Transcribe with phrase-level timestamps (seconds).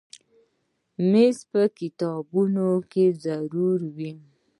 [1.11, 2.53] مېز په کتابتون
[2.91, 4.11] کې ضرور وي.